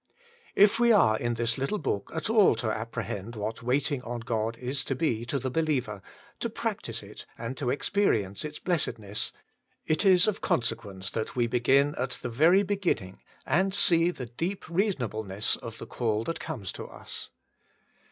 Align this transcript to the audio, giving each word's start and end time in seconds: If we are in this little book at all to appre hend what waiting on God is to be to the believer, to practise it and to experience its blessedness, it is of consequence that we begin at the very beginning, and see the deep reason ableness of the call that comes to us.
If 0.55 0.79
we 0.79 0.91
are 0.91 1.15
in 1.15 1.35
this 1.35 1.59
little 1.59 1.77
book 1.77 2.09
at 2.11 2.27
all 2.27 2.55
to 2.55 2.65
appre 2.69 3.03
hend 3.03 3.35
what 3.35 3.61
waiting 3.61 4.01
on 4.01 4.21
God 4.21 4.57
is 4.57 4.83
to 4.85 4.95
be 4.95 5.25
to 5.27 5.37
the 5.37 5.51
believer, 5.51 6.01
to 6.39 6.49
practise 6.49 7.03
it 7.03 7.27
and 7.37 7.55
to 7.57 7.69
experience 7.69 8.43
its 8.43 8.57
blessedness, 8.57 9.31
it 9.85 10.03
is 10.03 10.27
of 10.27 10.41
consequence 10.41 11.11
that 11.11 11.35
we 11.35 11.45
begin 11.45 11.93
at 11.99 12.17
the 12.23 12.29
very 12.29 12.63
beginning, 12.63 13.19
and 13.45 13.75
see 13.75 14.09
the 14.09 14.25
deep 14.25 14.67
reason 14.67 15.03
ableness 15.07 15.55
of 15.57 15.77
the 15.77 15.85
call 15.85 16.23
that 16.23 16.39
comes 16.39 16.71
to 16.71 16.87
us. 16.87 17.29